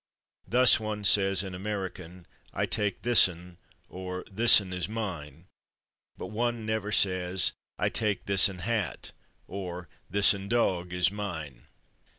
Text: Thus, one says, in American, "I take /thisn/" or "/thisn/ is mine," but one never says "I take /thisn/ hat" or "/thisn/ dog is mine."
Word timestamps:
Thus, 0.47 0.79
one 0.79 1.03
says, 1.03 1.43
in 1.43 1.53
American, 1.53 2.25
"I 2.55 2.65
take 2.65 3.03
/thisn/" 3.03 3.57
or 3.87 4.23
"/thisn/ 4.23 4.73
is 4.73 4.89
mine," 4.89 5.45
but 6.17 6.31
one 6.31 6.65
never 6.65 6.91
says 6.91 7.51
"I 7.77 7.89
take 7.89 8.25
/thisn/ 8.25 8.61
hat" 8.61 9.11
or 9.47 9.89
"/thisn/ 10.11 10.49
dog 10.49 10.91
is 10.91 11.11
mine." 11.11 11.67